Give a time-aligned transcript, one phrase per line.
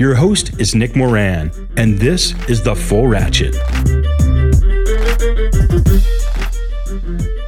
[0.00, 3.54] Your host is Nick Moran, and this is The Full Ratchet.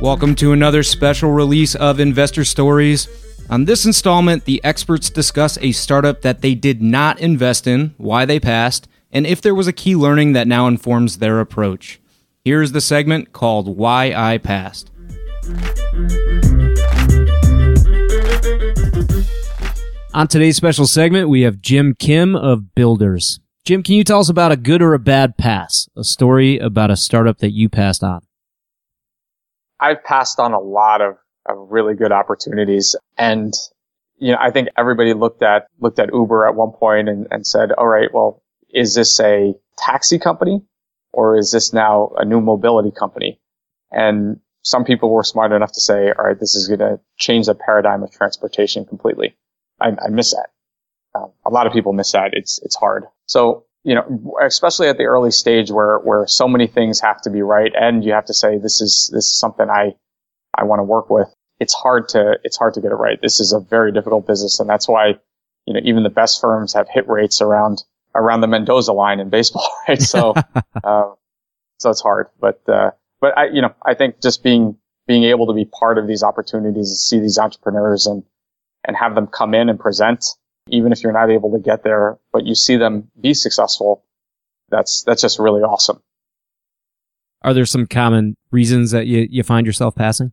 [0.03, 3.09] Welcome to another special release of Investor Stories.
[3.49, 8.27] On this installment, the experts discuss a startup that they did not invest in, why
[8.27, 12.03] they passed, and if there was a key learning that now informs their approach.
[12.45, 14.91] Here's the segment called Why I Passed.
[20.15, 23.41] On today's special segment, we have Jim Kim of Builders.
[23.65, 25.89] Jim, can you tell us about a good or a bad pass?
[25.97, 28.21] A story about a startup that you passed on.
[29.81, 32.95] I've passed on a lot of, of really good opportunities.
[33.17, 33.55] And,
[34.19, 37.47] you know, I think everybody looked at, looked at Uber at one point and, and
[37.47, 40.61] said, all right, well, is this a taxi company
[41.15, 43.41] or is this now a new mobility company?
[43.91, 47.47] And some people were smart enough to say, all right, this is going to change
[47.47, 49.35] the paradigm of transportation completely.
[49.83, 50.51] I, I miss that.
[51.15, 52.31] Um, a lot of people miss that.
[52.33, 53.05] It's, it's hard.
[53.27, 57.31] So, you know, especially at the early stage where, where so many things have to
[57.31, 59.95] be right and you have to say, this is, this is something I,
[60.57, 61.29] I want to work with.
[61.59, 63.21] It's hard to, it's hard to get it right.
[63.21, 64.61] This is a very difficult business.
[64.61, 65.19] And that's why,
[65.67, 67.83] you know, even the best firms have hit rates around,
[68.15, 70.01] around the Mendoza line in baseball, right?
[70.01, 70.35] So,
[70.85, 71.13] uh,
[71.79, 75.49] so it's hard, but, uh, but I, you know, I think just being, being able
[75.49, 78.23] to be part of these opportunities and see these entrepreneurs and,
[78.85, 80.25] and have them come in and present,
[80.69, 84.05] even if you're not able to get there, but you see them be successful.
[84.71, 86.03] That's, that's just really awesome.
[87.43, 90.33] Are there some common reasons that you, you find yourself passing?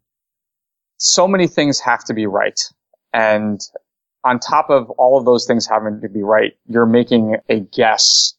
[0.97, 2.59] So many things have to be right.
[3.13, 3.59] And
[4.23, 8.33] on top of all of those things having to be right, you're making a guess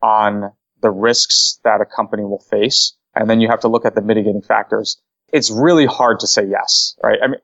[0.00, 2.94] on the risks that a company will face.
[3.14, 5.00] And then you have to look at the mitigating factors.
[5.32, 7.18] It's really hard to say yes, right?
[7.22, 7.40] I mean,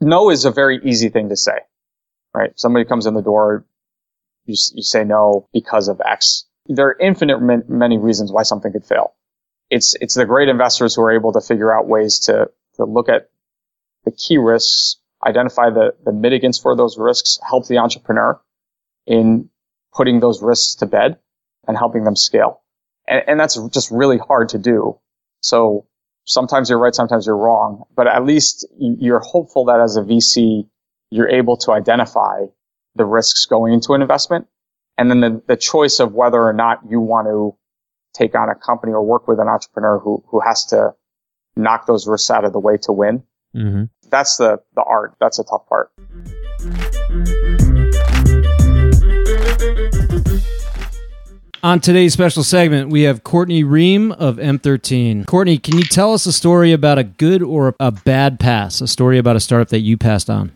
[0.00, 1.58] no is a very easy thing to say,
[2.34, 2.50] right?
[2.56, 3.64] Somebody comes in the door,
[4.46, 6.46] you, you say no because of X.
[6.66, 9.14] There are infinite many reasons why something could fail.
[9.70, 13.08] It's, it's the great investors who are able to figure out ways to, to look
[13.08, 13.30] at
[14.04, 18.40] the key risks, identify the, the mitigants for those risks, help the entrepreneur
[19.06, 19.50] in
[19.92, 21.18] putting those risks to bed
[21.66, 22.62] and helping them scale.
[23.06, 24.98] And, and that's just really hard to do.
[25.40, 25.86] So
[26.28, 30.68] sometimes you're right, sometimes you're wrong, but at least you're hopeful that as a VC,
[31.10, 32.44] you're able to identify
[32.94, 34.46] the risks going into an investment.
[34.98, 37.56] And then the, the choice of whether or not you want to
[38.12, 40.94] take on a company or work with an entrepreneur who, who has to
[41.56, 43.22] knock those risks out of the way to win.
[43.56, 43.84] Mm-hmm.
[44.10, 45.14] That's the, the art.
[45.20, 45.90] That's a tough part.
[51.60, 55.26] On today's special segment, we have Courtney Reum of M13.
[55.26, 58.80] Courtney, can you tell us a story about a good or a bad pass?
[58.80, 60.52] A story about a startup that you passed on?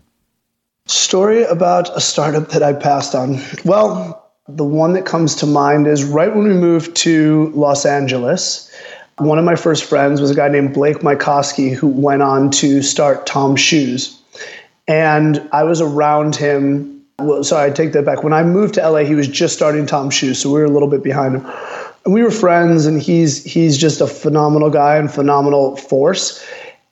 [0.86, 3.40] Story about a startup that I passed on.
[3.64, 8.72] Well, the one that comes to mind is right when we moved to Los Angeles.
[9.18, 12.80] One of my first friends was a guy named Blake Mycoskie who went on to
[12.80, 14.20] start TOMS Shoes.
[14.86, 18.22] And I was around him well, sorry, I take that back.
[18.22, 20.70] When I moved to LA, he was just starting TOMS Shoes, so we were a
[20.70, 21.46] little bit behind him.
[22.04, 26.44] And we were friends, and he's he's just a phenomenal guy and phenomenal force.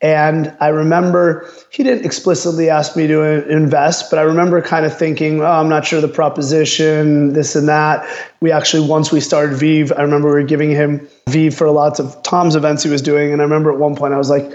[0.03, 4.97] And I remember he didn't explicitly ask me to invest, but I remember kind of
[4.97, 8.07] thinking, oh, I'm not sure the proposition, this and that.
[8.41, 12.01] We actually, once we started VEEV, I remember we were giving him VEEV for lots
[12.01, 13.31] of Tom's events he was doing.
[13.31, 14.51] And I remember at one point I was like,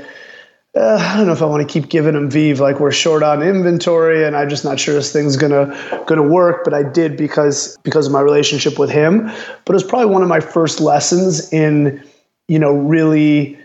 [0.76, 2.60] uh, I don't know if I want to keep giving them VEEV.
[2.60, 6.64] Like we're short on inventory, and I'm just not sure this thing's gonna gonna work.
[6.64, 9.26] But I did because because of my relationship with him.
[9.66, 12.04] But it was probably one of my first lessons in
[12.48, 13.58] you know really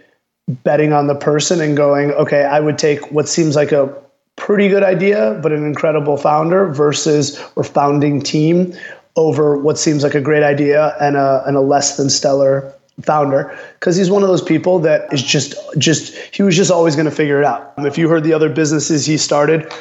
[0.49, 3.93] betting on the person and going, okay, I would take what seems like a
[4.37, 8.75] pretty good idea, but an incredible founder versus or founding team
[9.17, 13.57] over what seems like a great idea and a, and a less than stellar founder
[13.75, 17.07] because he's one of those people that is just just he was just always going
[17.07, 17.75] to figure it out.
[17.79, 19.73] If you heard the other businesses he started,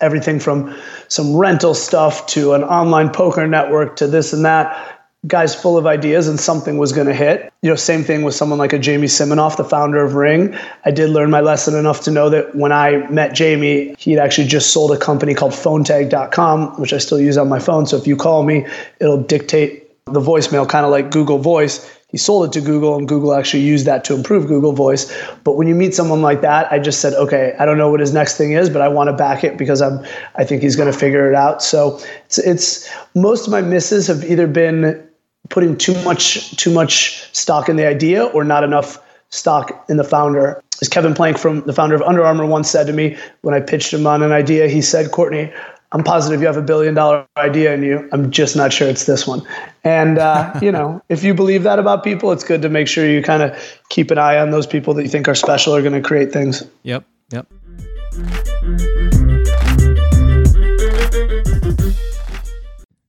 [0.00, 0.76] everything from
[1.08, 5.86] some rental stuff to an online poker network to this and that, guys full of
[5.86, 7.52] ideas and something was going to hit.
[7.62, 10.56] You know, same thing with someone like a Jamie Siminoff, the founder of Ring.
[10.84, 14.48] I did learn my lesson enough to know that when I met Jamie, he'd actually
[14.48, 17.86] just sold a company called phonetag.com, which I still use on my phone.
[17.86, 18.66] So if you call me,
[18.98, 23.08] it'll dictate the voicemail kind of like Google Voice he sold it to Google and
[23.08, 25.10] Google actually used that to improve Google Voice.
[25.44, 28.00] But when you meet someone like that, I just said, okay, I don't know what
[28.00, 30.04] his next thing is, but I want to back it because I'm
[30.36, 31.62] I think he's going to figure it out.
[31.62, 35.08] So it's, it's most of my misses have either been
[35.48, 40.04] putting too much too much stock in the idea or not enough stock in the
[40.04, 40.62] founder.
[40.82, 43.60] As Kevin Plank from the founder of Under Armour once said to me when I
[43.60, 45.52] pitched him on an idea, he said, Courtney,
[45.94, 48.08] I'm positive you have a billion dollar idea in you.
[48.12, 49.46] I'm just not sure it's this one.
[49.84, 53.06] And, uh, you know, if you believe that about people, it's good to make sure
[53.06, 55.82] you kind of keep an eye on those people that you think are special are
[55.82, 56.62] going to create things.
[56.82, 57.04] Yep.
[57.30, 57.46] Yep.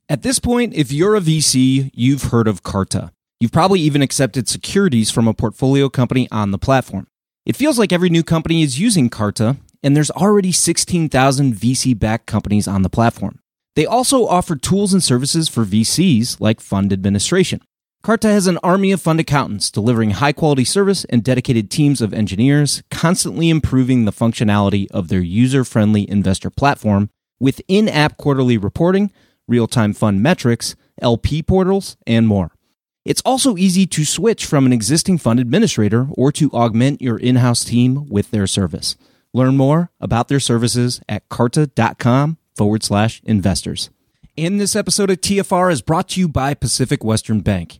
[0.10, 3.12] At this point, if you're a VC, you've heard of Carta.
[3.40, 7.08] You've probably even accepted securities from a portfolio company on the platform.
[7.46, 12.26] It feels like every new company is using Carta, and there's already 16,000 VC backed
[12.26, 13.40] companies on the platform.
[13.76, 17.62] They also offer tools and services for VCs like fund administration.
[18.04, 22.14] Carta has an army of fund accountants delivering high quality service and dedicated teams of
[22.14, 27.10] engineers, constantly improving the functionality of their user friendly investor platform
[27.40, 29.12] with in app quarterly reporting,
[29.48, 32.52] real time fund metrics, LP portals, and more.
[33.06, 37.38] It's also easy to switch from an existing fund administrator or to augment your in
[37.38, 38.96] house team with their service.
[39.34, 43.90] Learn more about their services at carta.com forward slash investors.
[44.36, 47.80] In this episode of TFR is brought to you by Pacific Western Bank.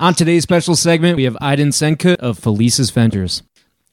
[0.00, 3.42] On today's special segment, we have Aydin Senkut of Felicis Ventures.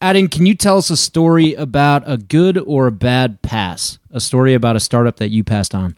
[0.01, 3.99] Aydin, can you tell us a story about a good or a bad pass?
[4.11, 5.97] A story about a startup that you passed on.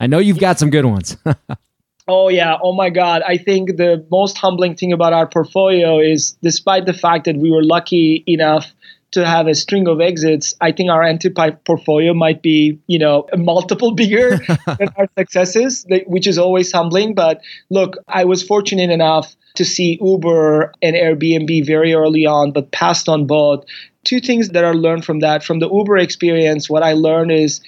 [0.00, 1.18] I know you've got some good ones.
[2.08, 2.56] oh, yeah.
[2.62, 3.20] Oh, my God.
[3.20, 7.50] I think the most humbling thing about our portfolio is despite the fact that we
[7.50, 8.72] were lucky enough
[9.14, 13.26] to have a string of exits, I think our enterprise portfolio might be, you know,
[13.32, 14.38] a multiple bigger
[14.78, 17.14] than our successes, which is always humbling.
[17.14, 17.40] But
[17.70, 23.08] look, I was fortunate enough to see Uber and Airbnb very early on, but passed
[23.08, 23.64] on both.
[24.02, 25.44] Two things that I learned from that.
[25.44, 27.60] From the Uber experience, what I learned is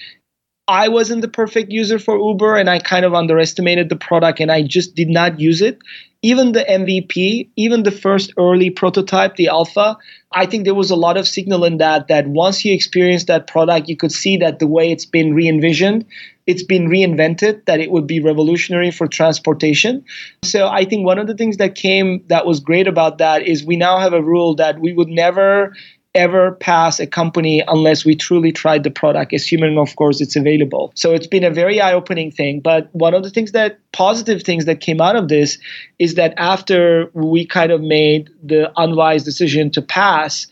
[0.67, 4.51] I wasn't the perfect user for Uber and I kind of underestimated the product and
[4.51, 5.79] I just did not use it
[6.21, 9.97] even the MVP, even the first early prototype, the alpha,
[10.31, 13.47] I think there was a lot of signal in that that once you experience that
[13.47, 16.05] product, you could see that the way it's been re-envisioned,
[16.47, 20.03] it's been reinvented, that it would be revolutionary for transportation.
[20.43, 23.63] So I think one of the things that came that was great about that is
[23.63, 25.75] we now have a rule that we would never
[26.15, 30.91] ever pass a company unless we truly tried the product, assuming, of course, it's available.
[30.95, 32.59] So it's been a very eye opening thing.
[32.59, 35.57] But one of the things that positive things that came out of this
[35.99, 40.47] is that after we kind of made the unwise decision to pass,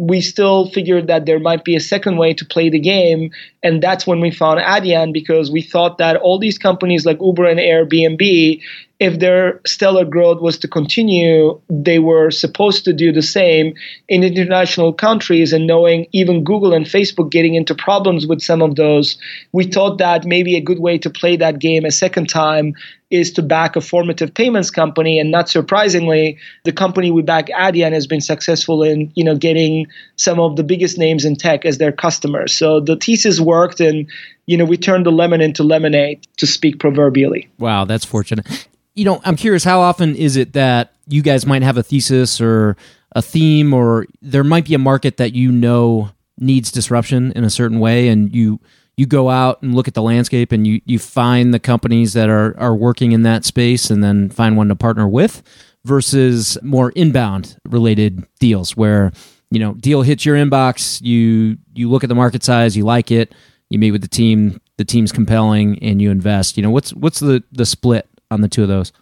[0.00, 3.30] we still figured that there might be a second way to play the game.
[3.62, 7.44] And that's when we found Adyen because we thought that all these companies like Uber
[7.44, 8.62] and Airbnb,
[9.00, 13.74] if their stellar growth was to continue, they were supposed to do the same
[14.08, 15.54] in international countries.
[15.54, 19.16] And knowing even Google and Facebook getting into problems with some of those,
[19.52, 22.74] we thought that maybe a good way to play that game a second time
[23.10, 25.18] is to back a formative payments company.
[25.18, 29.86] And not surprisingly, the company we back, Adyen, has been successful in you know getting
[30.16, 32.52] some of the biggest names in tech as their customers.
[32.52, 34.06] So the thesis worked, and
[34.50, 37.48] you know we turned the lemon into lemonade, to speak proverbially.
[37.58, 41.62] Wow, that's fortunate you know, I'm curious how often is it that you guys might
[41.62, 42.76] have a thesis or
[43.12, 47.50] a theme or there might be a market that you know needs disruption in a
[47.50, 48.60] certain way and you
[48.96, 52.28] you go out and look at the landscape and you you find the companies that
[52.28, 55.42] are are working in that space and then find one to partner with
[55.84, 59.12] versus more inbound related deals where
[59.50, 63.10] you know deal hits your inbox you you look at the market size you like
[63.10, 63.34] it
[63.70, 66.56] you meet with the team the team's compelling and you invest.
[66.56, 68.92] You know, what's what's the the split on the two of those?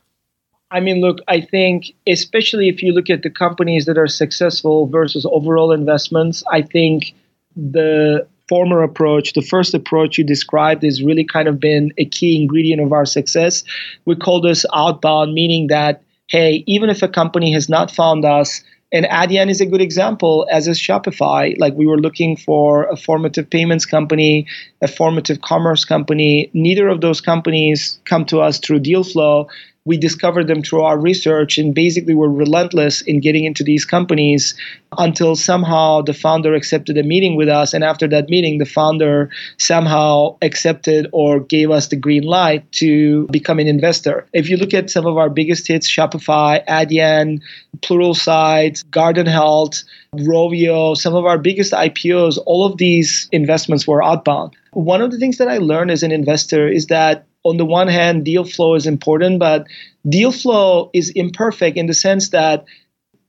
[0.71, 4.87] I mean, look, I think especially if you look at the companies that are successful
[4.87, 7.15] versus overall investments, I think
[7.57, 12.41] the former approach, the first approach you described, has really kind of been a key
[12.41, 13.63] ingredient of our success.
[14.05, 18.63] We call this outbound, meaning that, hey, even if a company has not found us,
[18.91, 21.55] and Adyen is a good example, as is Shopify.
[21.59, 24.47] Like we were looking for a formative payments company,
[24.81, 26.51] a formative commerce company.
[26.55, 29.49] Neither of those companies come to us through deal flow
[29.89, 34.55] we discovered them through our research and basically were relentless in getting into these companies
[34.99, 37.73] until somehow the founder accepted a meeting with us.
[37.73, 43.27] And after that meeting, the founder somehow accepted or gave us the green light to
[43.29, 44.27] become an investor.
[44.35, 47.41] If you look at some of our biggest hits, Shopify, Adyen,
[47.79, 54.55] Pluralsight, Guardant Health, Rovio, some of our biggest IPOs, all of these investments were outbound.
[54.73, 57.89] One of the things that I learned as an investor is that on the one
[57.89, 59.67] hand, deal flow is important, but
[60.09, 62.65] deal flow is imperfect in the sense that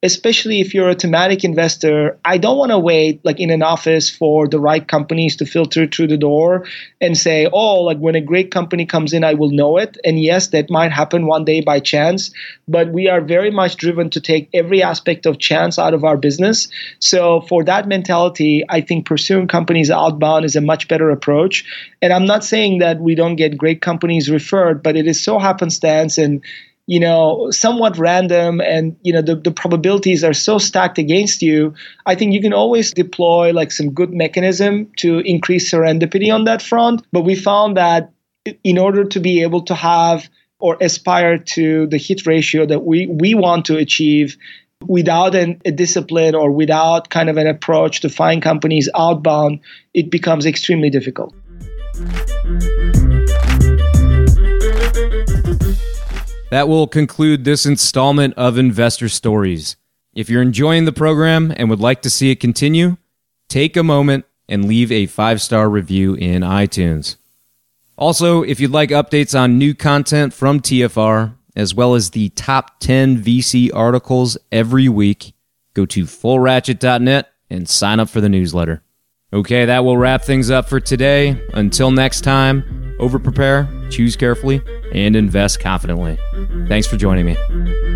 [0.01, 4.09] especially if you're a thematic investor, I don't want to wait like in an office
[4.09, 6.65] for the right companies to filter through the door
[7.01, 9.97] and say, oh, like when a great company comes in, I will know it.
[10.05, 12.31] And yes, that might happen one day by chance,
[12.67, 16.15] but we are very much driven to take every aspect of chance out of our
[16.15, 16.69] business.
[16.99, 21.65] So for that mentality, I think pursuing companies outbound is a much better approach.
[22.01, 25.39] And I'm not saying that we don't get great companies referred, but it is so
[25.39, 26.41] happenstance and
[26.89, 31.75] you know, somewhat random and, you know, the, the probabilities are so stacked against you,
[32.07, 36.63] I think you can always deploy like some good mechanism to increase serendipity on that
[36.63, 37.05] front.
[37.11, 38.11] But we found that
[38.63, 40.27] in order to be able to have
[40.57, 44.35] or aspire to the hit ratio that we, we want to achieve
[44.87, 49.59] without an, a discipline or without kind of an approach to find companies outbound,
[49.93, 51.35] it becomes extremely difficult.
[56.49, 59.75] That will conclude this installment of Investor Stories.
[60.15, 62.97] If you're enjoying the program and would like to see it continue,
[63.47, 67.17] take a moment and leave a five star review in iTunes.
[67.97, 72.79] Also, if you'd like updates on new content from TFR, as well as the top
[72.79, 75.33] 10 VC articles every week,
[75.73, 78.81] go to fullratchet.net and sign up for the newsletter.
[79.31, 81.39] Okay, that will wrap things up for today.
[81.53, 84.61] Until next time, over prepare, choose carefully,
[84.93, 86.17] and invest confidently.
[86.67, 87.88] Thanks for joining me.